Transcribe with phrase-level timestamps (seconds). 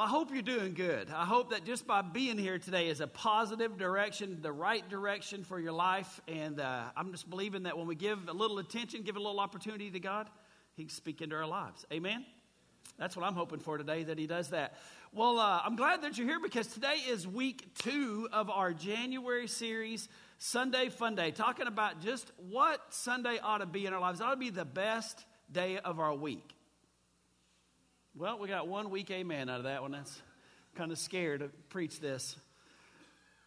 [0.00, 1.10] Well, I hope you're doing good.
[1.10, 5.44] I hope that just by being here today is a positive direction, the right direction
[5.44, 6.22] for your life.
[6.26, 9.40] And uh, I'm just believing that when we give a little attention, give a little
[9.40, 10.30] opportunity to God,
[10.74, 11.84] He can speak into our lives.
[11.92, 12.24] Amen?
[12.98, 14.78] That's what I'm hoping for today, that He does that.
[15.12, 19.48] Well, uh, I'm glad that you're here because today is week two of our January
[19.48, 20.08] series,
[20.38, 24.20] Sunday Fun Day, talking about just what Sunday ought to be in our lives.
[24.20, 26.54] It ought to be the best day of our week.
[28.16, 29.92] Well, we got one weak amen out of that one.
[29.92, 30.20] That's
[30.74, 32.36] kind of scared to preach this.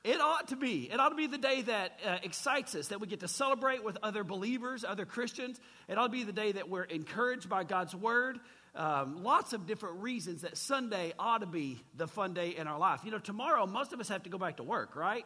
[0.05, 0.89] It ought to be.
[0.89, 3.83] It ought to be the day that uh, excites us, that we get to celebrate
[3.83, 5.59] with other believers, other Christians.
[5.89, 8.39] It ought to be the day that we're encouraged by God's word.
[8.73, 12.79] Um, lots of different reasons that Sunday ought to be the fun day in our
[12.79, 13.01] life.
[13.03, 15.25] You know, tomorrow, most of us have to go back to work, right?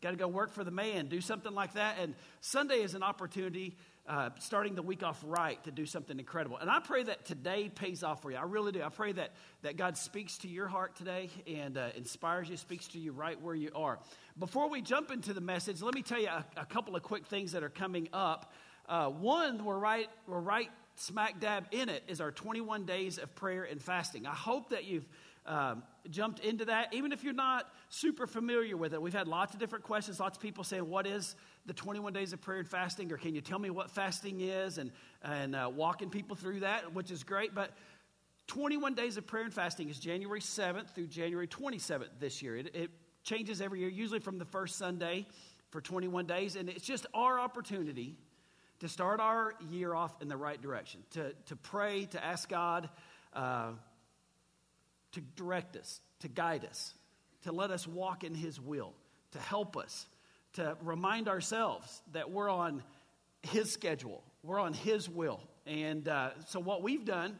[0.00, 1.96] Got to go work for the man, do something like that.
[2.00, 3.76] And Sunday is an opportunity
[4.08, 6.58] uh, starting the week off right to do something incredible.
[6.58, 8.36] And I pray that today pays off for you.
[8.36, 8.82] I really do.
[8.82, 12.88] I pray that, that God speaks to your heart today and uh, inspires you, speaks
[12.88, 13.98] to you right where you are.
[14.38, 17.26] Before we jump into the message, let me tell you a, a couple of quick
[17.26, 18.52] things that are coming up.
[18.88, 23.34] Uh, one, we're right, we're right smack dab in it is our 21 days of
[23.34, 24.26] prayer and fasting.
[24.26, 25.06] I hope that you've
[25.44, 29.00] um, jumped into that, even if you're not super familiar with it.
[29.00, 32.32] We've had lots of different questions, lots of people saying, What is the 21 days
[32.32, 33.12] of prayer and fasting?
[33.12, 34.78] Or can you tell me what fasting is?
[34.78, 34.90] And,
[35.22, 37.54] and uh, walking people through that, which is great.
[37.54, 37.72] But
[38.46, 42.56] 21 days of prayer and fasting is January 7th through January 27th this year.
[42.56, 42.90] It, it
[43.22, 45.26] changes every year, usually from the first Sunday
[45.70, 46.56] for 21 days.
[46.56, 48.16] And it's just our opportunity
[48.80, 52.88] to start our year off in the right direction, to, to pray, to ask God.
[53.32, 53.70] Uh,
[55.16, 56.94] to direct us, to guide us,
[57.42, 58.92] to let us walk in His will,
[59.32, 60.06] to help us,
[60.52, 62.82] to remind ourselves that we're on
[63.42, 65.40] His schedule, we're on His will.
[65.66, 67.34] And uh, so, what we've done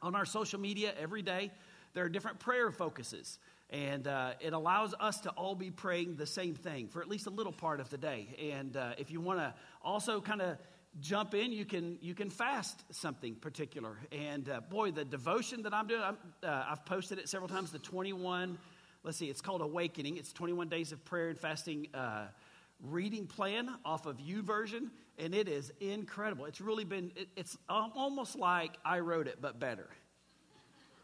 [0.00, 1.50] on our social media every day,
[1.92, 3.38] there are different prayer focuses.
[3.68, 7.26] And uh, it allows us to all be praying the same thing for at least
[7.26, 8.52] a little part of the day.
[8.52, 10.58] And uh, if you want to also kind of
[11.00, 13.96] jump in, you can you can fast something particular.
[14.10, 17.72] And uh, boy, the devotion that I'm doing, i have uh, posted it several times.
[17.72, 18.58] The 21,
[19.04, 20.16] let's see, it's called Awakening.
[20.16, 21.88] It's 21 days of prayer and fasting.
[21.94, 22.26] Uh,
[22.82, 28.36] reading plan off of YouVersion and it is incredible it's really been it, it's almost
[28.36, 29.88] like i wrote it but better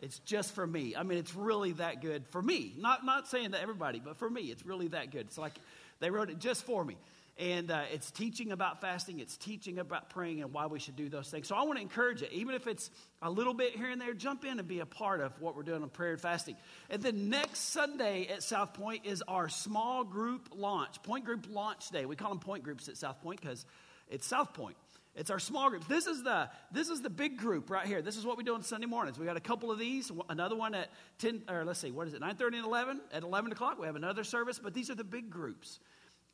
[0.02, 3.52] it's just for me i mean it's really that good for me not not saying
[3.52, 5.54] that everybody but for me it's really that good it's like
[6.00, 6.96] they wrote it just for me
[7.38, 11.08] and uh, it's teaching about fasting, it's teaching about praying and why we should do
[11.08, 11.46] those things.
[11.46, 12.90] So I want to encourage you, even if it's
[13.22, 15.62] a little bit here and there, jump in and be a part of what we're
[15.62, 16.56] doing on prayer and fasting.
[16.90, 21.90] And then next Sunday at South Point is our small group launch, Point Group Launch
[21.90, 22.06] Day.
[22.06, 23.64] We call them point groups at South Point because
[24.10, 24.76] it's South Point.
[25.14, 25.86] It's our small group.
[25.88, 28.02] This is the this is the big group right here.
[28.02, 29.18] This is what we do on Sunday mornings.
[29.18, 30.12] We got a couple of these.
[30.28, 32.20] Another one at ten or let's see, what is it?
[32.20, 33.00] Nine thirty and eleven.
[33.12, 34.60] At eleven o'clock, we have another service.
[34.60, 35.80] But these are the big groups.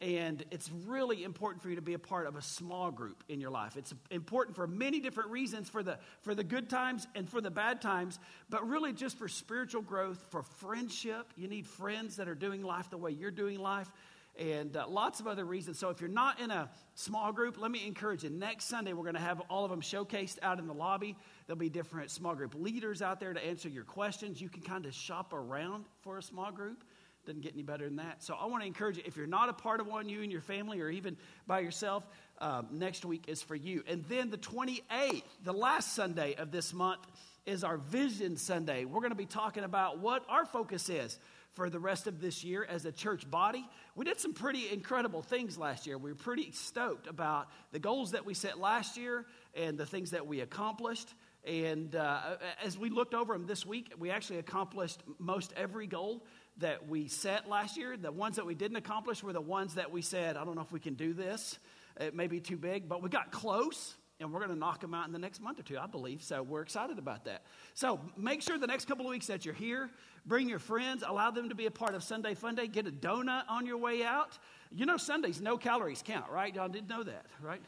[0.01, 3.41] And it's really important for you to be a part of a small group in
[3.41, 3.77] your life.
[3.77, 7.51] It's important for many different reasons for the, for the good times and for the
[7.51, 8.19] bad times,
[8.51, 11.33] but really just for spiritual growth, for friendship.
[11.37, 13.91] You need friends that are doing life the way you're doing life,
[14.37, 15.79] and uh, lots of other reasons.
[15.79, 18.31] So if you're not in a small group, let me encourage you.
[18.31, 21.17] Next Sunday, we're going to have all of them showcased out in the lobby.
[21.47, 24.41] There'll be different small group leaders out there to answer your questions.
[24.41, 26.83] You can kind of shop around for a small group.
[27.27, 28.23] Doesn't get any better than that.
[28.23, 30.31] So I want to encourage you, if you're not a part of one, you and
[30.31, 32.05] your family, or even by yourself,
[32.39, 33.83] um, next week is for you.
[33.87, 37.07] And then the 28th, the last Sunday of this month,
[37.47, 38.85] is our Vision Sunday.
[38.85, 41.19] We're going to be talking about what our focus is
[41.55, 43.67] for the rest of this year as a church body.
[43.95, 45.97] We did some pretty incredible things last year.
[45.97, 49.25] We were pretty stoked about the goals that we set last year
[49.55, 51.15] and the things that we accomplished.
[51.47, 56.25] And uh, as we looked over them this week, we actually accomplished most every goal
[56.59, 57.97] that we set last year.
[57.97, 60.63] The ones that we didn't accomplish were the ones that we said, I don't know
[60.63, 61.59] if we can do this.
[62.01, 64.95] It may be too big, but we got close and we're going to knock them
[64.95, 66.23] out in the next month or two, I believe.
[66.23, 67.43] So we're excited about that.
[67.75, 69.91] So make sure the next couple of weeks that you're here,
[70.25, 72.93] bring your friends, allow them to be a part of Sunday Fun Day, get a
[72.93, 74.39] donut on your way out.
[74.71, 76.55] You know, Sundays, no calories count, right?
[76.55, 77.61] Y'all didn't know that, right?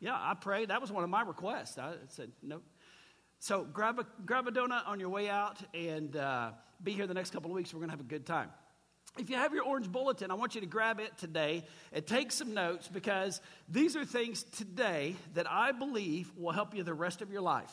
[0.00, 0.68] Yeah, I prayed.
[0.68, 1.78] That was one of my requests.
[1.78, 2.60] I said, no,
[3.44, 6.52] so grab a, grab a donut on your way out and uh,
[6.82, 7.74] be here the next couple of weeks.
[7.74, 8.48] We're going to have a good time.
[9.18, 12.32] If you have your orange bulletin, I want you to grab it today and take
[12.32, 17.20] some notes because these are things today that I believe will help you the rest
[17.20, 17.70] of your life.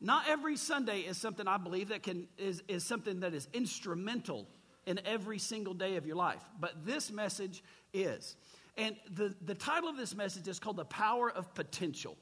[0.00, 4.48] Not every Sunday is something I believe that can is, is something that is instrumental
[4.86, 6.42] in every single day of your life.
[6.58, 7.62] But this message
[7.92, 8.36] is.
[8.78, 12.16] And the, the title of this message is called The Power of Potential.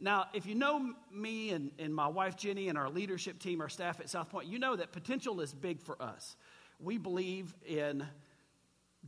[0.00, 3.68] Now, if you know me and, and my wife Jenny and our leadership team, our
[3.68, 6.36] staff at South Point, you know that potential is big for us.
[6.78, 8.06] We believe in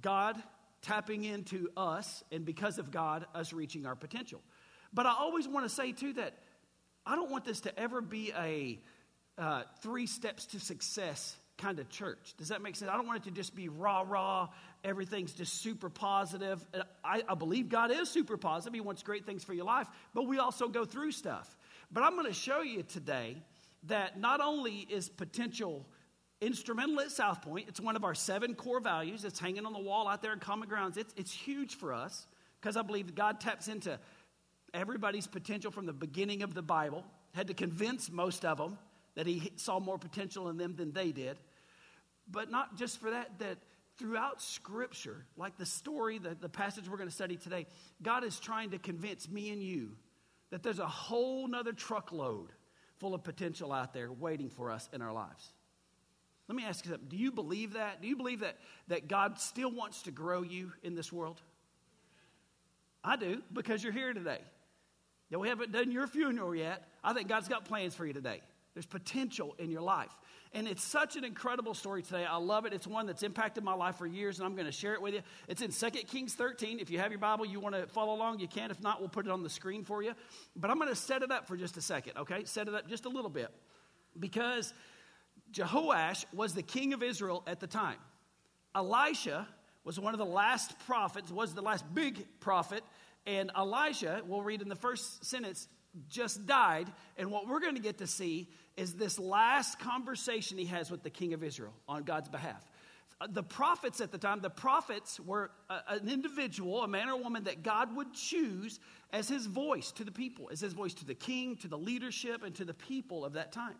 [0.01, 0.43] God
[0.83, 4.41] tapping into us, and because of God, us reaching our potential.
[4.93, 6.35] But I always want to say, too, that
[7.07, 8.79] I don't want this to ever be a
[9.39, 12.35] uh, three steps to success kind of church.
[12.37, 12.91] Does that make sense?
[12.91, 14.49] I don't want it to just be rah rah,
[14.83, 16.65] everything's just super positive.
[17.05, 18.75] I, I believe God is super positive.
[18.75, 21.57] He wants great things for your life, but we also go through stuff.
[21.93, 23.37] But I'm going to show you today
[23.85, 25.87] that not only is potential
[26.41, 29.25] instrumental at South Point, it's one of our seven core values.
[29.25, 30.97] It's hanging on the wall out there in Common Grounds.
[30.97, 32.27] It's, it's huge for us
[32.61, 33.99] because I believe God taps into
[34.75, 37.05] everybody's potential from the beginning of the Bible.
[37.35, 38.79] Had to convince most of them
[39.15, 41.39] that he saw more potential in them than they did.
[42.33, 43.59] But not just for that, that
[43.99, 47.67] throughout Scripture, like the story, the, the passage we're going to study today,
[48.03, 49.93] God is trying to convince me and you
[50.51, 52.51] that there's a whole nother truckload
[52.99, 55.53] full of potential out there waiting for us in our lives.
[56.49, 57.09] Let me ask you something.
[57.09, 58.03] Do you believe that?
[58.03, 58.57] Do you believe that,
[58.89, 61.41] that God still wants to grow you in this world?
[63.05, 64.41] I do, because you're here today.
[65.31, 66.87] Now, we haven't done your funeral yet.
[67.03, 68.43] I think God's got plans for you today.
[68.75, 70.11] There's potential in your life.
[70.55, 72.25] And it's such an incredible story today.
[72.25, 72.73] I love it.
[72.73, 75.15] It's one that's impacted my life for years, and I'm going to share it with
[75.15, 75.21] you.
[75.49, 76.79] It's in 2 Kings 13.
[76.79, 78.71] If you have your Bible, you want to follow along, you can.
[78.71, 80.13] If not, we'll put it on the screen for you.
[80.57, 82.45] But I'm going to set it up for just a second, okay?
[82.45, 83.49] Set it up just a little bit.
[84.19, 84.75] Because
[85.53, 87.99] Jehoash was the king of Israel at the time.
[88.75, 89.47] Elisha
[89.85, 92.83] was one of the last prophets, was the last big prophet.
[93.27, 95.69] And Elijah, we'll read in the first sentence,
[96.09, 96.91] just died.
[97.17, 101.03] And what we're going to get to see is this last conversation he has with
[101.03, 102.63] the king of Israel on God's behalf.
[103.21, 107.17] Uh, the prophets at the time, the prophets were a, an individual, a man or
[107.17, 108.81] woman that God would choose
[109.13, 112.43] as his voice to the people, as his voice to the king, to the leadership,
[112.43, 113.77] and to the people of that time.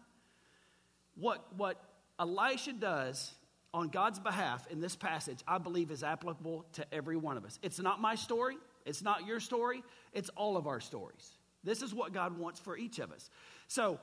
[1.15, 1.83] What, what
[2.19, 3.35] Elisha does
[3.75, 7.59] on God's behalf in this passage, I believe is applicable to every one of us.
[7.63, 9.83] It's not my story, it's not your story,
[10.13, 11.33] it's all of our stories.
[11.65, 13.31] This is what God wants for each of us.
[13.69, 14.01] So,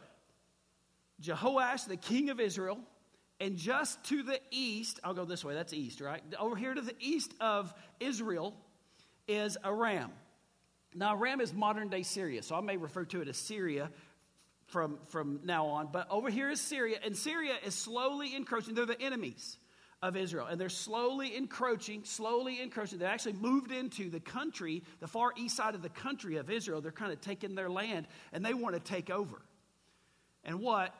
[1.22, 2.80] Jehoash, the king of Israel,
[3.40, 6.22] and just to the east, I'll go this way, that's east, right?
[6.40, 8.56] Over here to the east of Israel
[9.28, 10.12] is Aram.
[10.96, 13.92] Now, Aram is modern day Syria, so I may refer to it as Syria
[14.68, 15.90] from, from now on.
[15.92, 18.74] But over here is Syria, and Syria is slowly encroaching.
[18.74, 19.58] They're the enemies
[20.02, 20.48] of Israel.
[20.48, 23.00] And they're slowly encroaching, slowly encroaching.
[23.00, 26.82] They actually moved into the country, the far east side of the country of Israel.
[26.82, 29.42] They're kind of taking their land and they want to take over.
[30.44, 30.96] And what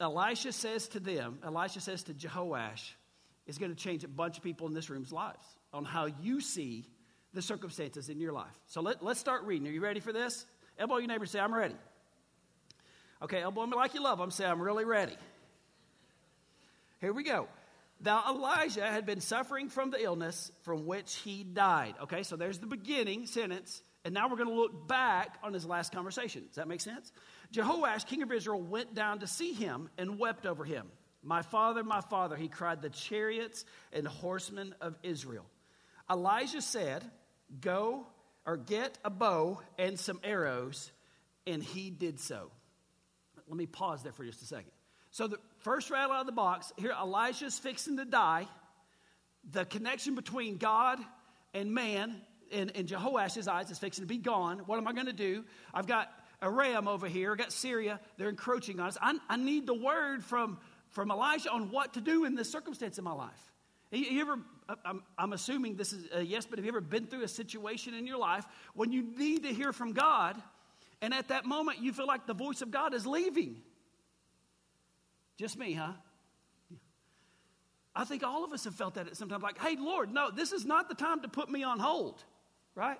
[0.00, 2.92] Elisha says to them, Elisha says to Jehoash,
[3.46, 6.40] is going to change a bunch of people in this room's lives on how you
[6.40, 6.84] see
[7.32, 8.54] the circumstances in your life.
[8.66, 9.68] So let, let's start reading.
[9.68, 10.46] Are you ready for this?
[10.78, 11.76] Elbow your neighbor say, I'm ready.
[13.22, 14.30] Okay, elbow me like you love them.
[14.30, 15.16] Say, I'm really ready.
[17.00, 17.48] Here we go.
[18.04, 21.94] Now, Elijah had been suffering from the illness from which he died.
[22.02, 23.82] Okay, so there's the beginning sentence.
[24.04, 26.44] And now we're going to look back on his last conversation.
[26.46, 27.10] Does that make sense?
[27.52, 30.86] Jehoash, king of Israel, went down to see him and wept over him.
[31.22, 35.44] My father, my father, he cried, the chariots and horsemen of Israel.
[36.08, 37.02] Elijah said,
[37.60, 38.06] Go
[38.46, 40.92] or get a bow and some arrows,
[41.46, 42.50] and he did so.
[43.48, 44.70] Let me pause there for just a second.
[45.10, 48.46] So the first rattle out of the box, here Elijah's fixing to die.
[49.50, 51.00] The connection between God
[51.54, 52.20] and man
[52.52, 54.60] in, in Jehoash's eyes is fixing to be gone.
[54.66, 55.44] What am I going to do?
[55.74, 56.08] I've got
[56.40, 57.32] Aram over here.
[57.32, 57.98] I've got Syria.
[58.16, 58.98] They're encroaching on us.
[59.02, 60.58] I, I need the word from,
[60.90, 63.52] from Elijah on what to do in this circumstance in my life.
[63.90, 64.38] You, you ever,
[64.84, 68.06] I'm, I'm, assuming this is yes, but have you ever been through a situation in
[68.06, 70.40] your life when you need to hear from God,
[71.02, 73.62] and at that moment you feel like the voice of God is leaving?
[75.36, 75.92] Just me, huh?
[77.94, 79.40] I think all of us have felt that at some time.
[79.40, 82.22] Like, hey, Lord, no, this is not the time to put me on hold,
[82.74, 82.98] right?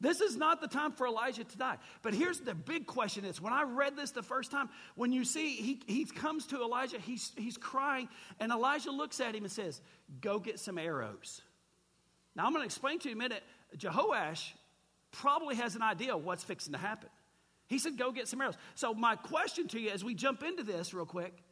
[0.00, 1.78] This is not the time for Elijah to die.
[2.02, 5.24] But here's the big question is when I read this the first time, when you
[5.24, 9.52] see he, he comes to Elijah, he's, he's crying, and Elijah looks at him and
[9.52, 9.80] says,
[10.20, 11.40] Go get some arrows.
[12.36, 13.42] Now I'm going to explain to you in a minute.
[13.76, 14.52] Jehoash
[15.12, 17.08] probably has an idea of what's fixing to happen.
[17.66, 18.56] He said, Go get some arrows.
[18.74, 21.42] So, my question to you as we jump into this real quick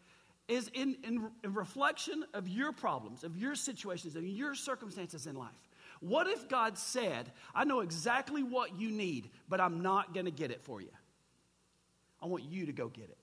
[0.49, 5.37] is in, in, in, reflection of your problems, of your situations, of your circumstances in
[5.37, 5.53] life.
[6.01, 10.33] What if God said, I know exactly what you need, but I'm not going to
[10.33, 10.91] get it for you?
[12.23, 13.19] I want you to go get it.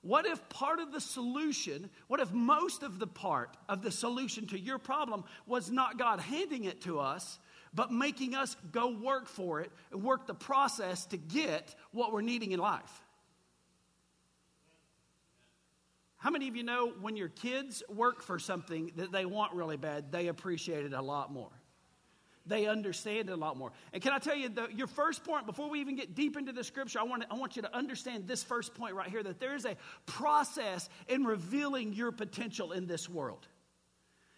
[0.00, 4.46] What if part of the solution, what if most of the part of the solution
[4.48, 7.38] to your problem was not God handing it to us,
[7.74, 12.20] but making us go work for it and work the process to get what we're
[12.20, 13.02] needing in life.
[16.18, 19.76] How many of you know when your kids work for something that they want really
[19.76, 21.50] bad, they appreciate it a lot more?
[22.46, 23.72] They understand it a lot more.
[23.92, 26.52] And can I tell you, the, your first point, before we even get deep into
[26.52, 29.22] the scripture, I want, to, I want you to understand this first point right here
[29.22, 33.48] that there is a process in revealing your potential in this world.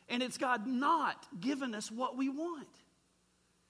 [0.08, 2.68] And it's God not giving us what we want.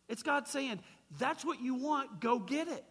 [0.08, 0.78] It's God saying,
[1.18, 2.84] that's what you want, go get it.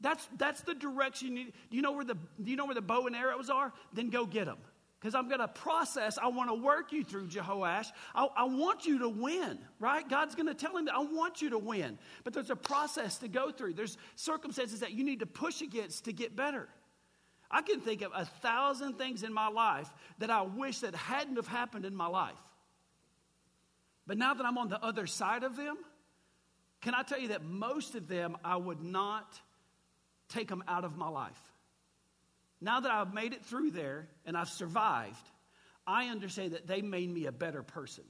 [0.00, 2.80] That's, that's the direction you, do you know where the do you know where the
[2.80, 3.72] bow and arrows are?
[3.92, 4.58] Then go get them.
[5.00, 7.86] Because I'm going to process, I want to work you through, Jehoash.
[8.16, 10.08] I, I want you to win, right?
[10.08, 11.98] God's going to tell him that I want you to win.
[12.24, 13.74] But there's a process to go through.
[13.74, 16.68] There's circumstances that you need to push against to get better.
[17.48, 19.88] I can think of a thousand things in my life
[20.18, 22.34] that I wish that hadn't have happened in my life.
[24.06, 25.76] But now that I'm on the other side of them,
[26.80, 29.40] can I tell you that most of them I would not
[30.28, 31.40] take them out of my life?
[32.60, 35.30] Now that I've made it through there and I've survived,
[35.86, 38.04] I understand that they made me a better person.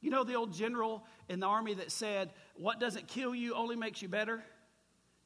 [0.00, 3.76] You know the old general in the army that said, What doesn't kill you only
[3.76, 4.42] makes you better?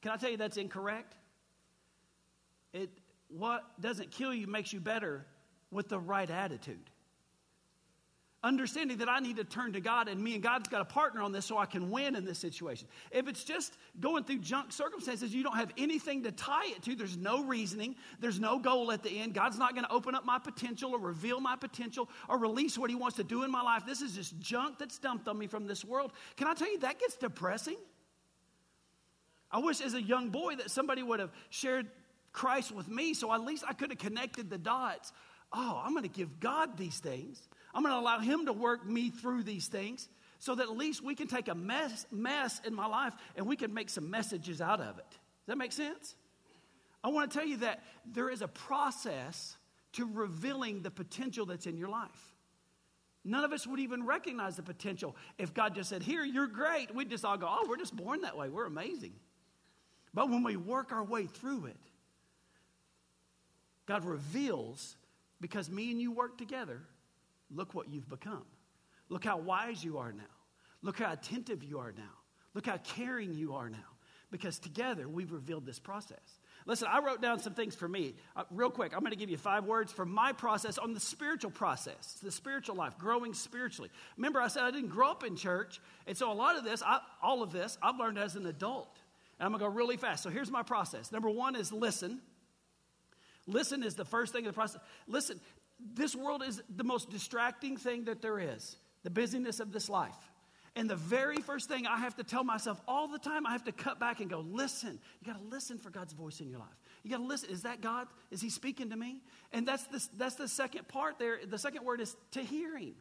[0.02, 1.14] Can I tell you that's incorrect?
[2.72, 2.90] It,
[3.28, 5.26] what doesn't kill you makes you better
[5.70, 6.90] with the right attitude
[8.42, 11.20] understanding that I need to turn to God and me and God's got a partner
[11.20, 12.88] on this so I can win in this situation.
[13.10, 16.94] If it's just going through junk circumstances, you don't have anything to tie it to.
[16.94, 19.34] There's no reasoning, there's no goal at the end.
[19.34, 22.88] God's not going to open up my potential or reveal my potential or release what
[22.88, 23.84] He wants to do in my life.
[23.86, 26.12] This is just junk that's dumped on me from this world.
[26.36, 27.76] Can I tell you, that gets depressing.
[29.52, 31.88] I wish as a young boy that somebody would have shared
[32.32, 35.12] Christ with me so at least I could have connected the dots.
[35.52, 37.40] Oh, I'm going to give God these things.
[37.74, 41.02] I'm going to allow Him to work me through these things so that at least
[41.02, 44.60] we can take a mess, mess in my life and we can make some messages
[44.60, 45.10] out of it.
[45.10, 46.14] Does that make sense?
[47.02, 49.56] I want to tell you that there is a process
[49.92, 52.34] to revealing the potential that's in your life.
[53.24, 56.94] None of us would even recognize the potential if God just said, Here, you're great.
[56.94, 58.48] We'd just all go, Oh, we're just born that way.
[58.48, 59.12] We're amazing.
[60.14, 61.76] But when we work our way through it,
[63.86, 64.96] God reveals
[65.40, 66.82] because me and you work together
[67.50, 68.44] Look what you've become.
[69.08, 70.22] Look how wise you are now.
[70.82, 72.14] Look how attentive you are now.
[72.54, 73.78] Look how caring you are now.
[74.30, 76.38] Because together we've revealed this process.
[76.64, 78.14] Listen, I wrote down some things for me.
[78.36, 81.00] Uh, real quick, I'm going to give you five words for my process on the
[81.00, 83.90] spiritual process, the spiritual life, growing spiritually.
[84.16, 85.80] Remember, I said I didn't grow up in church.
[86.06, 89.00] And so a lot of this, I, all of this, I've learned as an adult.
[89.40, 90.22] And I'm going to go really fast.
[90.22, 91.10] So here's my process.
[91.10, 92.20] Number one is listen.
[93.50, 94.80] Listen is the first thing in the process.
[95.06, 95.40] Listen,
[95.94, 100.16] this world is the most distracting thing that there is the busyness of this life.
[100.76, 103.64] And the very first thing I have to tell myself all the time, I have
[103.64, 105.00] to cut back and go, listen.
[105.20, 106.68] You got to listen for God's voice in your life.
[107.02, 107.50] You got to listen.
[107.50, 108.06] Is that God?
[108.30, 109.20] Is He speaking to me?
[109.52, 111.40] And that's the, that's the second part there.
[111.44, 112.94] The second word is to hear Him.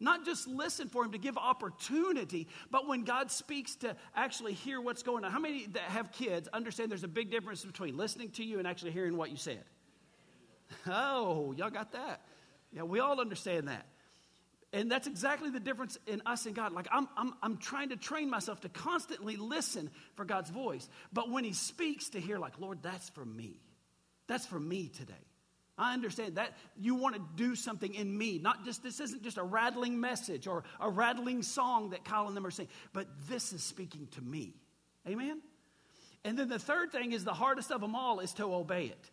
[0.00, 4.80] Not just listen for Him to give opportunity, but when God speaks to actually hear
[4.80, 5.30] what's going on.
[5.30, 8.66] How many that have kids understand there's a big difference between listening to you and
[8.66, 9.62] actually hearing what you said?
[10.86, 12.22] Oh, y'all got that.
[12.72, 13.86] Yeah, we all understand that.
[14.72, 16.72] And that's exactly the difference in us and God.
[16.72, 20.88] Like, I'm, I'm, I'm trying to train myself to constantly listen for God's voice.
[21.12, 23.60] But when He speaks, to hear, like, Lord, that's for me.
[24.28, 25.12] That's for me today.
[25.76, 28.38] I understand that you want to do something in me.
[28.38, 32.36] Not just, this isn't just a rattling message or a rattling song that Kyle and
[32.36, 34.54] them are singing, but this is speaking to me.
[35.06, 35.42] Amen?
[36.24, 39.10] And then the third thing is the hardest of them all is to obey it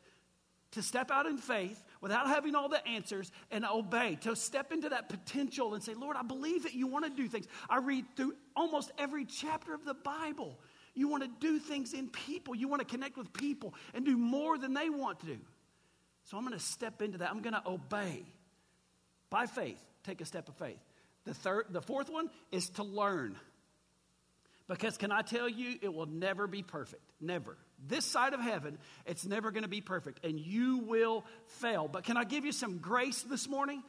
[0.71, 4.89] to step out in faith without having all the answers and obey, to step into
[4.89, 7.47] that potential and say, Lord, I believe that you want to do things.
[7.69, 10.59] I read through almost every chapter of the Bible.
[10.93, 14.17] You want to do things in people, you want to connect with people and do
[14.17, 15.37] more than they want to do.
[16.25, 17.31] So I'm going to step into that.
[17.31, 18.23] I'm going to obey
[19.29, 20.79] by faith, take a step of faith.
[21.25, 23.35] The, third, the fourth one is to learn.
[24.67, 27.01] Because can I tell you, it will never be perfect.
[27.19, 27.57] Never.
[27.87, 31.87] This side of heaven, it's never going to be perfect, and you will fail.
[31.87, 33.83] But can I give you some grace this morning?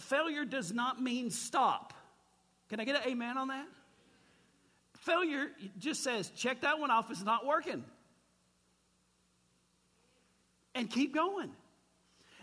[0.00, 1.92] Failure does not mean stop.
[2.68, 3.66] Can I get an amen on that?
[4.98, 7.84] Failure just says, check that one off, it's not working.
[10.74, 11.50] And keep going.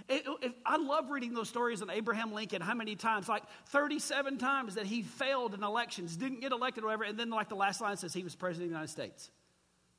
[0.10, 2.62] It, it, I love reading those stories on Abraham Lincoln.
[2.62, 3.30] How many times?
[3.30, 7.06] Like 37 times that he failed in elections, didn't get elected, or whatever.
[7.06, 9.32] And then, like the last line says, he was president of the United States.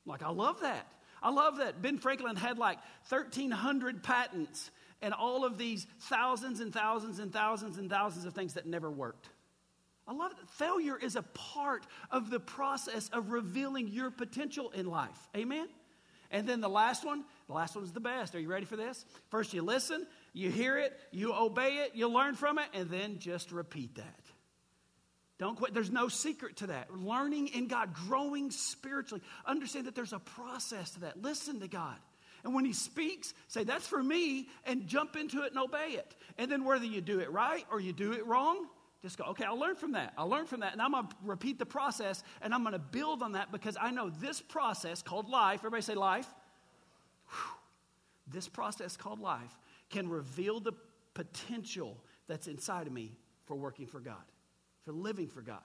[0.05, 0.87] Like, I love that.
[1.21, 1.81] I love that.
[1.81, 2.77] Ben Franklin had like
[3.09, 4.69] 1,300 patents
[5.01, 8.91] and all of these thousands and thousands and thousands and thousands of things that never
[8.91, 9.29] worked.
[10.07, 14.85] I love of failure is a part of the process of revealing your potential in
[14.85, 15.17] life.
[15.35, 15.67] Amen?
[16.29, 18.35] And then the last one, the last one's the best.
[18.35, 19.05] Are you ready for this?
[19.29, 23.17] First, you listen, you hear it, you obey it, you learn from it, and then
[23.19, 24.19] just repeat that.
[25.37, 25.73] Don't quit.
[25.73, 26.95] There's no secret to that.
[26.95, 29.21] Learning in God, growing spiritually.
[29.45, 31.21] Understand that there's a process to that.
[31.21, 31.97] Listen to God.
[32.45, 36.15] And when He speaks, say, That's for me, and jump into it and obey it.
[36.37, 38.67] And then whether you do it right or you do it wrong,
[39.01, 40.13] just go, okay, I'll learn from that.
[40.17, 40.73] I'll learn from that.
[40.73, 43.77] And I'm going to repeat the process and I'm going to build on that because
[43.79, 46.27] I know this process called life, everybody say life.
[47.29, 47.57] Whew,
[48.33, 49.55] this process called life
[49.91, 50.71] can reveal the
[51.13, 53.11] potential that's inside of me
[53.45, 54.23] for working for God
[54.85, 55.59] for living for God,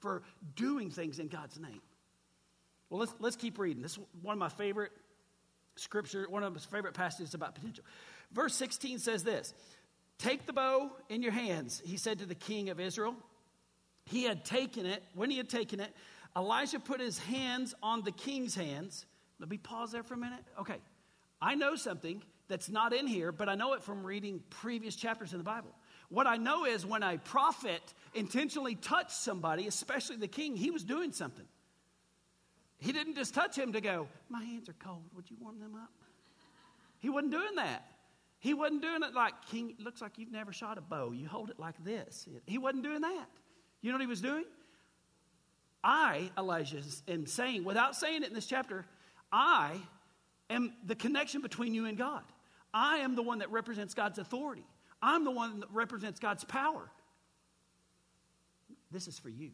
[0.00, 0.22] for
[0.56, 1.80] doing things in God's name.
[2.90, 3.82] Well, let's, let's keep reading.
[3.82, 4.92] This is one of my favorite
[5.76, 7.84] scripture, one of my favorite passages about potential.
[8.32, 9.54] Verse 16 says this
[10.18, 13.14] Take the bow in your hands, he said to the king of Israel.
[14.04, 15.02] He had taken it.
[15.14, 15.94] When he had taken it,
[16.34, 19.04] Elijah put his hands on the king's hands.
[19.38, 20.40] Let me pause there for a minute.
[20.58, 20.76] Okay.
[21.40, 25.32] I know something that's not in here, but I know it from reading previous chapters
[25.32, 25.74] in the Bible.
[26.08, 27.82] What I know is when a prophet
[28.14, 31.44] intentionally touched somebody, especially the king, he was doing something.
[32.78, 35.02] He didn't just touch him to go, My hands are cold.
[35.14, 35.90] Would you warm them up?
[36.98, 37.84] He wasn't doing that.
[38.40, 41.10] He wasn't doing it like, King, it looks like you've never shot a bow.
[41.10, 42.26] You hold it like this.
[42.46, 43.26] He wasn't doing that.
[43.80, 44.44] You know what he was doing?
[45.82, 48.84] I, Elijah, am saying, without saying it in this chapter,
[49.32, 49.76] I
[50.50, 52.22] am the connection between you and God.
[52.72, 54.64] I am the one that represents God's authority.
[55.00, 56.90] I'm the one that represents God's power.
[58.90, 59.50] This is for you.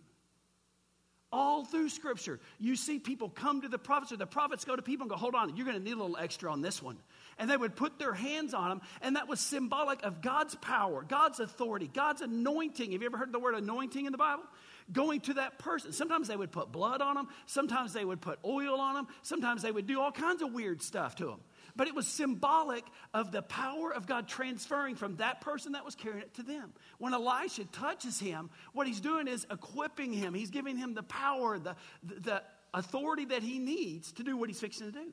[1.32, 4.82] All through Scripture, you see people come to the prophets, or the prophets go to
[4.82, 6.96] people and go, Hold on, you're going to need a little extra on this one.
[7.38, 11.02] And they would put their hands on them, and that was symbolic of God's power,
[11.02, 12.92] God's authority, God's anointing.
[12.92, 14.44] Have you ever heard the word anointing in the Bible?
[14.92, 15.92] Going to that person.
[15.92, 19.62] Sometimes they would put blood on them, sometimes they would put oil on them, sometimes
[19.62, 21.40] they would do all kinds of weird stuff to them
[21.76, 25.94] but it was symbolic of the power of God transferring from that person that was
[25.94, 26.72] carrying it to them.
[26.98, 31.58] When Elisha touches him, what he's doing is equipping him, he's giving him the power,
[31.58, 35.12] the, the authority that he needs to do what he's fixing to do.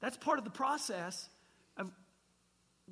[0.00, 1.28] That's part of the process
[1.76, 1.90] of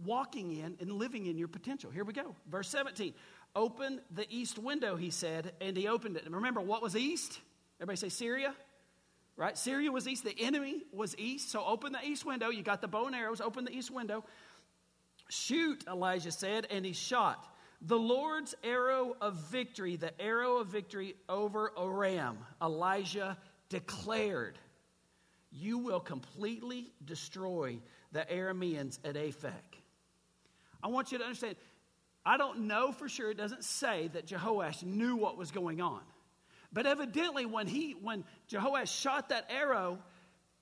[0.04, 1.90] walking in and living in your potential.
[1.90, 2.34] Here we go.
[2.50, 3.14] Verse 17.
[3.56, 6.26] Open the east window, he said, and he opened it.
[6.26, 7.40] And remember, what was east?
[7.80, 8.54] Everybody say Syria?
[9.38, 9.56] Right?
[9.56, 11.50] Syria was east, the enemy was east.
[11.50, 12.50] So open the east window.
[12.50, 14.24] You got the bow and arrows, open the east window.
[15.30, 17.46] Shoot, Elijah said, and he shot.
[17.82, 24.58] The Lord's arrow of victory, the arrow of victory over Aram, Elijah declared,
[25.52, 27.78] You will completely destroy
[28.10, 29.52] the Arameans at Aphek.
[30.82, 31.54] I want you to understand,
[32.26, 36.00] I don't know for sure, it doesn't say that Jehoash knew what was going on.
[36.72, 39.98] But evidently, when, he, when Jehoash shot that arrow,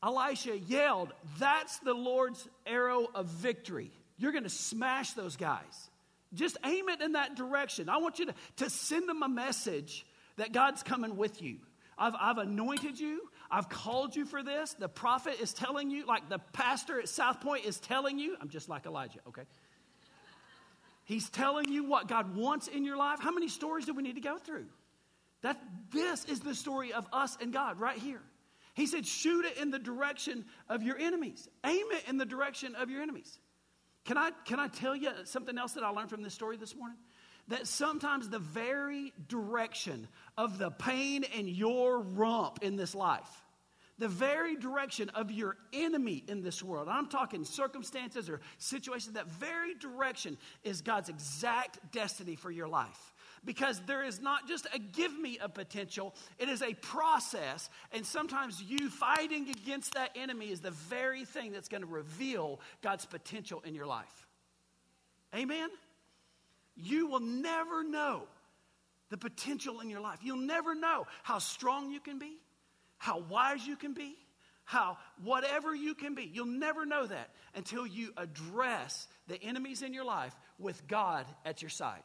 [0.03, 3.90] Elisha yelled, That's the Lord's arrow of victory.
[4.19, 5.90] You're going to smash those guys.
[6.35, 7.88] Just aim it in that direction.
[7.88, 11.59] I want you to, to send them a message that God's coming with you.
[11.99, 13.23] I've, I've anointed you.
[13.51, 14.75] I've called you for this.
[14.75, 18.37] The prophet is telling you, like the pastor at South Point is telling you.
[18.40, 19.42] I'm just like Elijah, okay?
[21.05, 23.21] He's telling you what God wants in your life.
[23.21, 24.66] How many stories do we need to go through?
[25.42, 25.61] That
[25.92, 28.22] this is the story of us and God right here.
[28.75, 31.49] He said, shoot it in the direction of your enemies.
[31.64, 33.38] Aim it in the direction of your enemies.
[34.05, 36.77] Can I, can I tell you something else that I learned from this story this
[36.77, 36.99] morning?
[37.49, 43.29] That sometimes the very direction of the pain in your rump in this life,
[43.99, 49.29] the very direction of your enemy in this world, I'm talking circumstances or situations, that
[49.29, 53.14] very direction is God's exact destiny for your life
[53.47, 57.71] because there is not just a give me a potential, it is a process.
[57.93, 62.61] And sometimes you fighting against that enemy is the very thing that's going to reveal
[62.83, 64.27] God's potential in your life.
[65.35, 65.71] Amen?
[66.77, 68.25] You will never know
[69.09, 70.19] the potential in your life.
[70.23, 72.37] You'll never know how strong you can be,
[72.99, 74.17] how wise you can be,
[74.65, 76.25] how whatever you can be.
[76.25, 81.63] You'll never know that until you address the enemies in your life with God at
[81.63, 82.03] your side.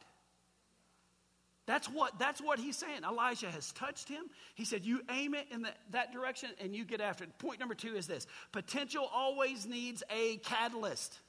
[1.67, 3.01] That's what, that's what he's saying.
[3.07, 4.23] Elijah has touched him.
[4.55, 7.37] He said, You aim it in the, that direction and you get after it.
[7.37, 11.19] Point number two is this potential always needs a catalyst.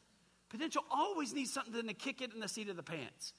[0.49, 3.35] Potential always needs something to kick it in the seat of the pants.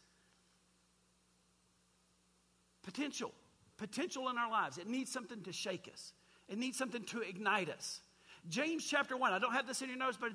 [2.84, 3.32] Potential.
[3.78, 4.78] Potential in our lives.
[4.78, 6.14] It needs something to shake us,
[6.48, 8.02] it needs something to ignite us.
[8.50, 9.32] James chapter 1.
[9.32, 10.32] I don't have this in your notes, but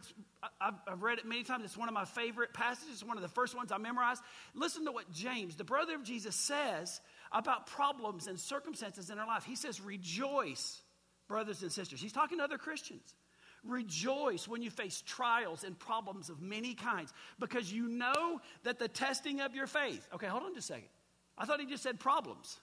[0.60, 1.64] I've, I've, read it many times.
[1.64, 2.94] It's one of my favorite passages.
[2.94, 4.22] It's one of the first ones I memorized.
[4.54, 9.26] Listen to what James, the brother of Jesus, says about problems and circumstances in our
[9.26, 9.44] life.
[9.44, 10.80] He says, Rejoice,
[11.28, 12.00] brothers and sisters.
[12.00, 13.14] He's talking to other Christians.
[13.62, 18.88] Rejoice when you face trials and problems of many kinds because you know that the
[18.88, 20.08] testing of your faith.
[20.14, 20.88] Okay, hold on just a second.
[21.36, 22.58] I thought he just said problems.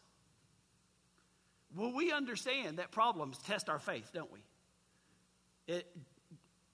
[1.76, 4.40] Well, we understand that problems test our faith, don't we?
[5.68, 5.88] It,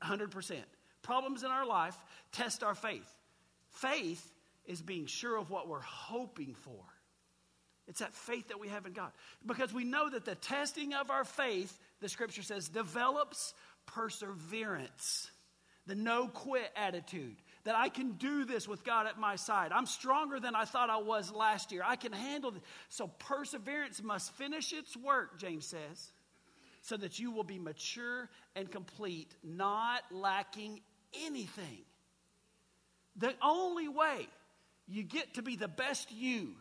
[0.03, 0.55] 100%.
[1.01, 1.97] Problems in our life
[2.31, 3.09] test our faith.
[3.71, 4.31] Faith
[4.65, 6.83] is being sure of what we're hoping for.
[7.87, 9.11] It's that faith that we have in God.
[9.45, 13.53] Because we know that the testing of our faith, the scripture says, develops
[13.85, 15.29] perseverance,
[15.87, 17.35] the no quit attitude.
[17.63, 19.71] That I can do this with God at my side.
[19.71, 21.83] I'm stronger than I thought I was last year.
[21.85, 22.63] I can handle this.
[22.89, 26.11] So, perseverance must finish its work, James says,
[26.81, 30.81] so that you will be mature and complete, not lacking
[31.25, 31.79] anything.
[33.17, 34.27] The only way
[34.87, 36.55] you get to be the best you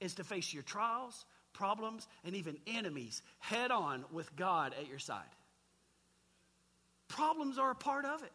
[0.00, 4.98] is to face your trials, problems, and even enemies head on with God at your
[4.98, 5.22] side.
[7.08, 8.32] Problems are a part of it.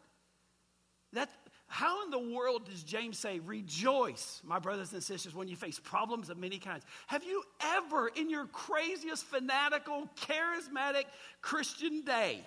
[1.12, 1.30] That,
[1.68, 5.80] how in the world does James say, rejoice, my brothers and sisters, when you face
[5.80, 6.84] problems of many kinds?
[7.08, 11.04] Have you ever, in your craziest, fanatical, charismatic
[11.42, 12.40] Christian day,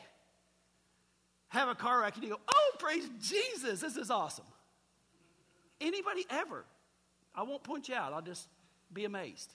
[1.49, 4.45] have a car wreck and you go, oh, praise Jesus, this is awesome?
[5.82, 6.63] Anybody ever?
[7.36, 8.47] I won't point you out, I'll just
[8.93, 9.53] be amazed.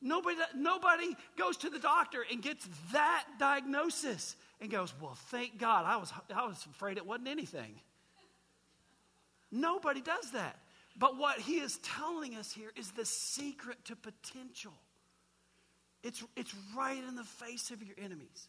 [0.00, 5.84] Nobody, nobody goes to the doctor and gets that diagnosis and goes, Well, thank God.
[5.86, 7.74] I was, I was afraid it wasn't anything.
[9.52, 10.56] Nobody does that.
[10.98, 14.72] But what he is telling us here is the secret to potential.
[16.02, 18.48] It's, it's right in the face of your enemies.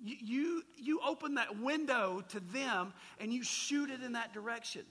[0.00, 4.82] You, you, you open that window to them and you shoot it in that direction.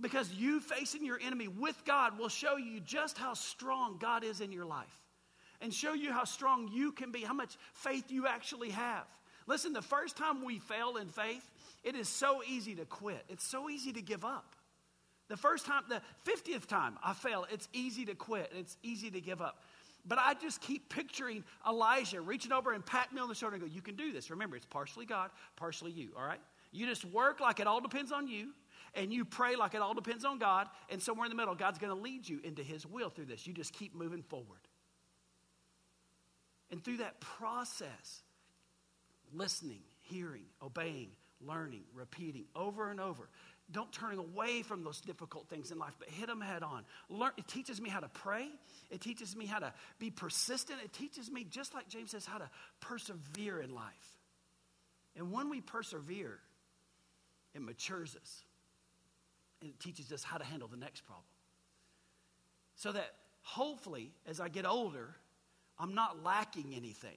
[0.00, 4.40] Because you facing your enemy with God will show you just how strong God is
[4.40, 5.00] in your life
[5.60, 9.04] and show you how strong you can be, how much faith you actually have.
[9.46, 11.48] Listen, the first time we fail in faith,
[11.84, 13.24] it is so easy to quit.
[13.28, 14.56] It's so easy to give up.
[15.28, 18.50] The first time, the 50th time I fail, it's easy to quit.
[18.54, 19.62] It's easy to give up.
[20.06, 23.64] But I just keep picturing Elijah reaching over and patting me on the shoulder and
[23.64, 24.30] go, You can do this.
[24.30, 26.40] Remember, it's partially God, partially you, all right?
[26.72, 28.50] You just work like it all depends on you,
[28.94, 31.78] and you pray like it all depends on God, and somewhere in the middle, God's
[31.78, 33.46] going to lead you into His will through this.
[33.46, 34.58] You just keep moving forward.
[36.70, 38.22] And through that process,
[39.32, 41.10] listening, hearing, obeying,
[41.46, 43.28] learning, repeating over and over.
[43.70, 46.84] Don't turning away from those difficult things in life, but hit them head on.
[47.08, 48.48] Learn, it teaches me how to pray.
[48.90, 50.80] It teaches me how to be persistent.
[50.84, 54.18] It teaches me, just like James says, how to persevere in life.
[55.16, 56.38] And when we persevere,
[57.54, 58.42] it matures us.
[59.62, 61.24] And it teaches us how to handle the next problem.
[62.76, 65.14] So that hopefully, as I get older,
[65.78, 67.16] I'm not lacking anything.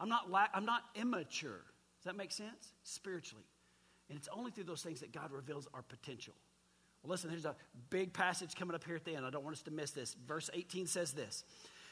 [0.00, 1.60] I'm not, la- I'm not immature.
[2.02, 2.72] Does that make sense?
[2.82, 3.44] Spiritually.
[4.08, 6.34] And it's only through those things that God reveals our potential.
[7.02, 7.54] Well, listen, there's a
[7.90, 9.24] big passage coming up here at the end.
[9.24, 10.16] I don't want us to miss this.
[10.26, 11.44] Verse 18 says this.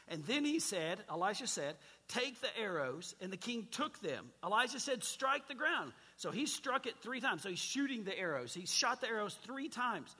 [0.09, 1.75] And then he said, Elisha said,
[2.09, 3.15] Take the arrows.
[3.21, 4.27] And the king took them.
[4.43, 5.93] Elijah said, Strike the ground.
[6.17, 7.43] So he struck it three times.
[7.43, 8.53] So he's shooting the arrows.
[8.53, 10.13] He shot the arrows three times.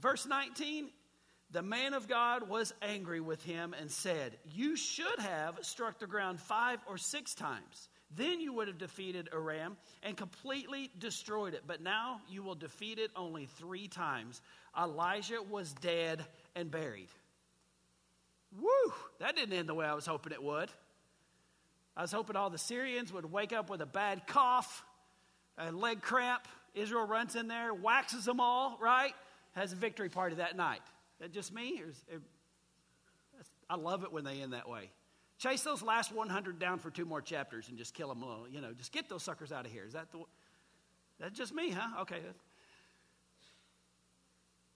[0.00, 0.90] Verse 19,
[1.52, 6.06] the man of God was angry with him and said, You should have struck the
[6.06, 7.88] ground five or six times.
[8.14, 11.64] Then you would have defeated Aram and completely destroyed it.
[11.66, 14.42] But now you will defeat it only three times.
[14.80, 17.08] Elijah was dead and buried.
[18.60, 18.92] Woo!
[19.18, 20.70] That didn't end the way I was hoping it would.
[21.96, 24.84] I was hoping all the Syrians would wake up with a bad cough,
[25.58, 26.46] a leg cramp.
[26.74, 29.14] Israel runs in there, waxes them all, right?
[29.52, 30.82] Has a victory party that night
[31.20, 31.80] that just me?
[31.82, 32.20] Or is it,
[33.68, 34.90] I love it when they end that way.
[35.38, 38.20] Chase those last 100 down for two more chapters and just kill them.
[38.20, 39.84] Little, you know, just get those suckers out of here.
[39.86, 40.20] Is that the?
[41.20, 42.02] That's just me, huh?
[42.02, 42.20] Okay.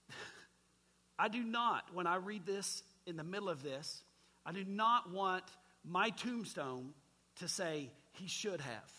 [1.19, 4.03] I do not, when I read this in the middle of this,
[4.45, 5.43] I do not want
[5.83, 6.93] my tombstone
[7.39, 8.91] to say he should have.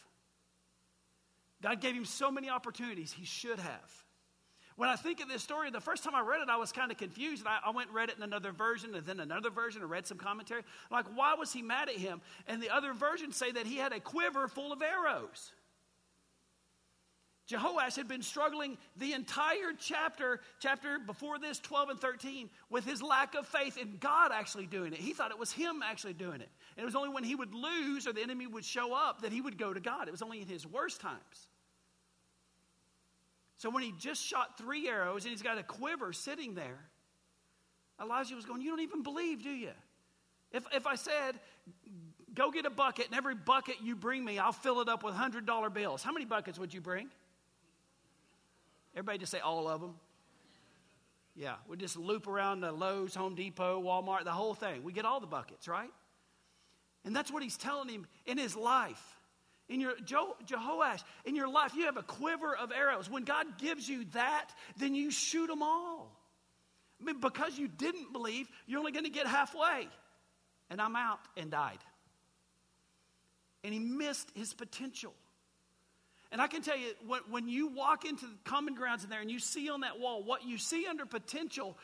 [1.63, 4.05] God gave him so many opportunities, he should have.
[4.77, 6.91] When I think of this story, the first time I read it, I was kind
[6.91, 7.47] of confused.
[7.47, 10.07] I, I, went and read it in another version and then another version and read
[10.07, 10.63] some commentary.
[10.91, 12.21] Like, why was he mad at him?
[12.47, 15.53] And the other versions say that he had a quiver full of arrows.
[17.51, 23.03] Jehoash had been struggling the entire chapter, chapter before this, 12 and 13, with his
[23.03, 25.01] lack of faith in God actually doing it.
[25.01, 26.49] He thought it was him actually doing it.
[26.77, 29.33] And it was only when he would lose or the enemy would show up that
[29.33, 30.09] he would go to God.
[30.09, 31.49] It was only in his worst times.
[33.63, 36.81] So when he just shot three arrows and he's got a quiver sitting there,
[38.03, 39.71] Elijah was going, You don't even believe, do you?
[40.51, 41.39] If, if I said,
[42.35, 45.15] Go get a bucket, and every bucket you bring me, I'll fill it up with
[45.15, 47.09] $100 bills, how many buckets would you bring?
[48.97, 49.95] Everybody just say all of them.
[51.37, 54.83] Yeah, we just loop around the Lowe's, Home Depot, Walmart, the whole thing.
[54.83, 55.91] We get all the buckets, right?
[57.05, 59.21] And that's what he's telling him in his life.
[59.69, 63.09] In your Je- Jehoash, in your life, you have a quiver of arrows.
[63.09, 66.19] When God gives you that, then you shoot them all.
[67.01, 69.89] I mean, because you didn't believe, you're only going to get halfway.
[70.71, 71.79] And I'm out and died.
[73.65, 75.15] And he missed his potential.
[76.31, 79.21] And I can tell you, when, when you walk into the common grounds in there
[79.21, 81.77] and you see on that wall, what you see under potential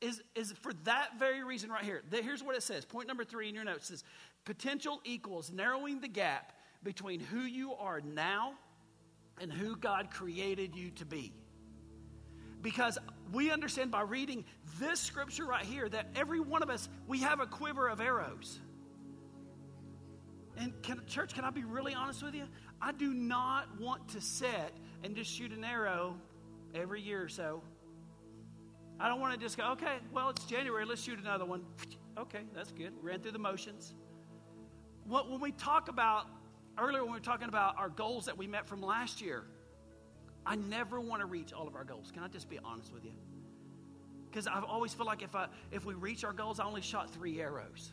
[0.00, 2.02] is, is for that very reason right here.
[2.10, 2.84] Here's what it says.
[2.84, 4.04] Point number three in your notes says
[4.44, 8.54] potential equals narrowing the gap between who you are now
[9.40, 11.32] and who God created you to be.
[12.60, 12.98] Because
[13.32, 14.44] we understand by reading
[14.80, 18.58] this scripture right here that every one of us, we have a quiver of arrows.
[20.56, 22.44] And can, church, can I be really honest with you?
[22.82, 24.72] I do not want to sit
[25.04, 26.16] and just shoot an arrow
[26.74, 27.62] every year or so.
[28.98, 31.62] I don't want to just go, okay, well, it's January, let's shoot another one.
[32.18, 32.92] Okay, that's good.
[33.00, 33.94] Ran through the motions.
[35.04, 36.26] What, when we talk about,
[36.80, 39.44] earlier when we were talking about our goals that we met from last year,
[40.46, 42.10] I never want to reach all of our goals.
[42.10, 43.12] Can I just be honest with you?
[44.30, 47.10] Because I've always felt like if, I, if we reach our goals, I only shot
[47.10, 47.92] three arrows.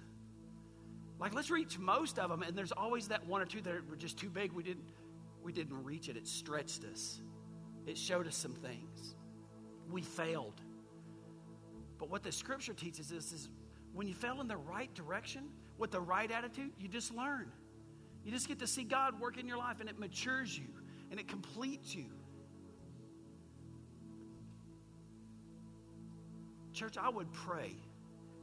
[1.19, 3.95] Like, let's reach most of them, and there's always that one or two that were
[3.95, 4.51] just too big.
[4.51, 4.83] We didn't,
[5.43, 6.17] we didn't reach it.
[6.17, 7.21] It stretched us,
[7.85, 9.15] it showed us some things.
[9.89, 10.61] We failed.
[11.97, 13.49] But what the scripture teaches us is
[13.93, 17.51] when you fail in the right direction, with the right attitude, you just learn.
[18.25, 20.65] You just get to see God work in your life, and it matures you
[21.11, 22.05] and it completes you.
[26.73, 27.75] Church, I would pray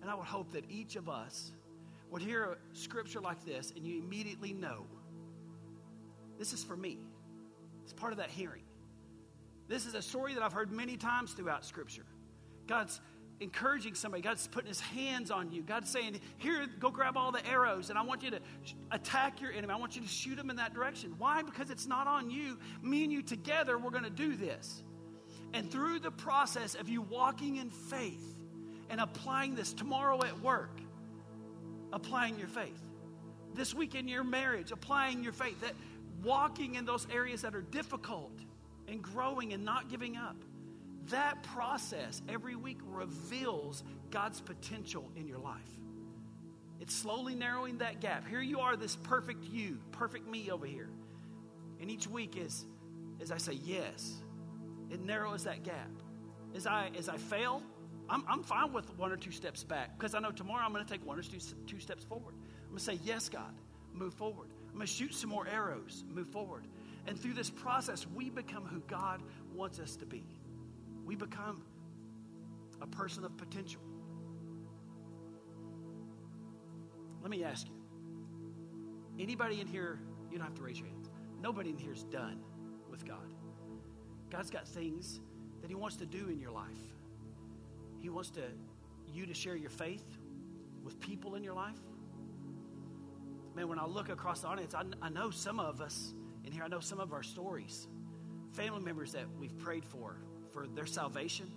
[0.01, 1.53] and I would hope that each of us
[2.11, 4.87] would hear a scripture like this and you immediately know
[6.39, 6.99] this is for me.
[7.85, 8.63] It's part of that hearing.
[9.69, 12.07] This is a story that I've heard many times throughout Scripture.
[12.67, 13.01] God's
[13.43, 14.23] encouraging somebody.
[14.23, 15.63] God's putting his hands on you.
[15.63, 18.41] God's saying, Here, go grab all the arrows, and I want you to
[18.91, 19.73] attack your enemy.
[19.73, 21.15] I want you to shoot him in that direction.
[21.19, 21.43] Why?
[21.43, 22.59] Because it's not on you.
[22.83, 24.83] Me and you together, we're going to do this.
[25.53, 28.37] And through the process of you walking in faith
[28.89, 30.81] and applying this tomorrow at work,
[31.93, 32.81] applying your faith.
[33.55, 35.61] This week in your marriage, applying your faith.
[35.61, 35.75] That
[36.23, 38.33] walking in those areas that are difficult
[38.89, 40.37] and growing and not giving up.
[41.11, 45.61] That process every week reveals God's potential in your life.
[46.81, 48.27] It's slowly narrowing that gap.
[48.27, 50.91] Here you are, this perfect you, perfect me over here.
[51.81, 52.65] And each week is
[53.21, 54.17] as I say yes,
[54.91, 55.91] it narrows that gap.
[56.55, 57.63] As I as I fail,
[58.09, 60.85] I'm, I'm fine with one or two steps back because I know tomorrow I'm going
[60.85, 62.35] to take one or two, two steps forward.
[62.35, 63.55] I'm going to say, Yes, God,
[63.93, 64.49] move forward.
[64.69, 66.67] I'm going to shoot some more arrows, move forward.
[67.07, 69.23] And through this process, we become who God
[69.55, 70.25] wants us to be.
[71.05, 71.63] We become
[72.81, 73.81] a person of potential.
[77.21, 77.75] Let me ask you
[79.23, 81.11] anybody in here, you don't have to raise your hands,
[81.41, 82.41] nobody in here is done
[82.91, 83.33] with God.
[84.31, 85.21] God's got things
[85.61, 86.67] that He wants to do in your life.
[88.01, 88.43] He wants to
[89.13, 90.05] you to share your faith
[90.83, 91.79] with people in your life.
[93.55, 96.65] Man, when I look across the audience, I, I know some of us in here,
[96.65, 97.87] I know some of our stories.
[98.53, 100.17] Family members that we've prayed for,
[100.53, 101.51] for their salvation,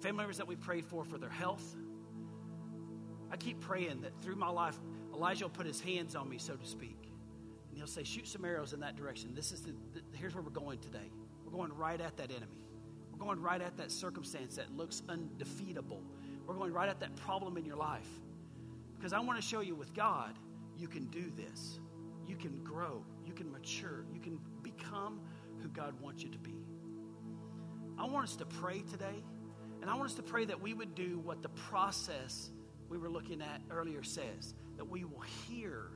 [0.00, 1.76] family members that we've prayed for, for their health.
[3.30, 4.78] I keep praying that through my life,
[5.12, 6.96] Elijah will put his hands on me, so to speak.
[7.68, 9.34] And he'll say, shoot some arrows in that direction.
[9.34, 11.10] This is the, the here's where we're going today.
[11.44, 12.62] We're going right at that enemy.
[13.12, 16.02] We're going right at that circumstance that looks undefeatable.
[16.46, 18.08] We're going right at that problem in your life.
[18.96, 20.38] Because I want to show you with God,
[20.76, 21.78] you can do this.
[22.26, 23.04] You can grow.
[23.26, 24.04] You can mature.
[24.12, 25.20] You can become
[25.62, 26.63] who God wants you to be.
[27.98, 29.22] I want us to pray today.
[29.80, 32.50] And I want us to pray that we would do what the process
[32.88, 35.90] we were looking at earlier says that we will hear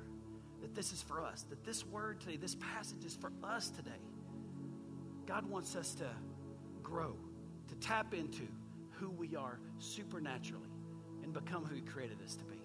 [0.61, 3.91] that this is for us, that this word today, this passage is for us today.
[5.27, 6.09] God wants us to
[6.83, 7.15] grow,
[7.69, 8.47] to tap into
[8.93, 10.69] who we are supernaturally
[11.23, 12.61] and become who He created us to be.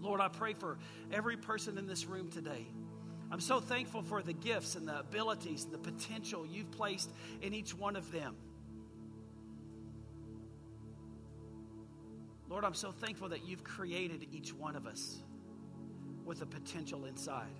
[0.00, 0.78] Lord, I pray for
[1.12, 2.66] every person in this room today.
[3.34, 7.10] I'm so thankful for the gifts and the abilities and the potential you've placed
[7.42, 8.36] in each one of them.
[12.48, 15.18] Lord, I'm so thankful that you've created each one of us
[16.24, 17.58] with a potential inside.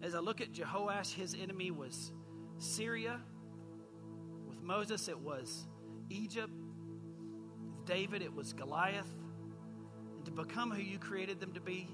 [0.00, 2.12] As I look at Jehoash, his enemy was
[2.58, 3.20] Syria.
[4.48, 5.66] With Moses, it was
[6.10, 6.52] Egypt.
[7.72, 9.10] With David, it was Goliath.
[10.14, 11.88] And to become who you created them to be,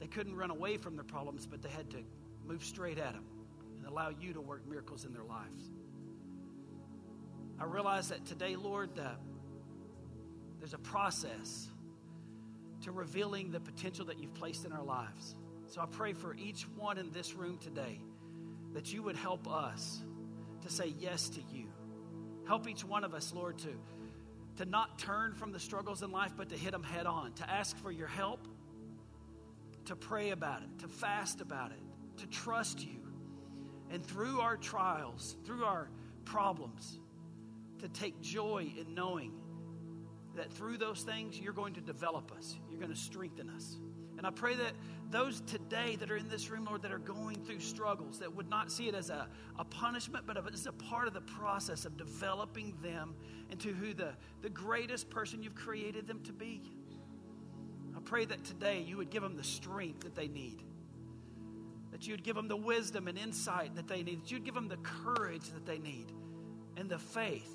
[0.00, 1.98] they couldn't run away from their problems, but they had to
[2.46, 3.24] move straight at them
[3.78, 5.70] and allow you to work miracles in their lives.
[7.58, 9.18] I realize that today, Lord, that
[10.58, 11.68] there's a process
[12.82, 15.36] to revealing the potential that you've placed in our lives.
[15.66, 18.00] So I pray for each one in this room today
[18.74, 20.02] that you would help us
[20.62, 21.66] to say yes to you.
[22.46, 23.72] Help each one of us, Lord, to,
[24.56, 27.50] to not turn from the struggles in life, but to hit them head on, to
[27.50, 28.46] ask for your help,
[29.86, 31.80] to pray about it, to fast about it,
[32.18, 33.00] to trust you.
[33.90, 35.88] And through our trials, through our
[36.24, 36.98] problems,
[37.80, 39.32] to take joy in knowing
[40.36, 43.76] that through those things, you're going to develop us, you're going to strengthen us.
[44.16, 44.72] And I pray that
[45.10, 48.48] those today that are in this room, Lord, that are going through struggles, that would
[48.48, 51.96] not see it as a, a punishment, but as a part of the process of
[51.96, 53.14] developing them
[53.50, 56.62] into who the, the greatest person you've created them to be.
[58.04, 60.62] Pray that today you would give them the strength that they need,
[61.90, 64.68] that you'd give them the wisdom and insight that they need, that you'd give them
[64.68, 66.12] the courage that they need,
[66.76, 67.50] and the faith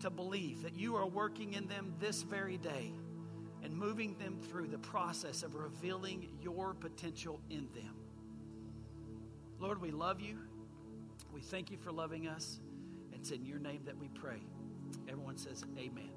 [0.00, 2.92] to believe that you are working in them this very day
[3.62, 7.94] and moving them through the process of revealing your potential in them.
[9.58, 10.38] Lord, we love you.
[11.32, 12.60] We thank you for loving us.
[13.12, 14.42] It's in your name that we pray.
[15.08, 16.10] Everyone says, Amen.